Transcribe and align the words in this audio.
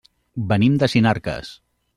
Venim 0.53 0.79
de 0.85 0.89
Sinarques. 0.95 1.55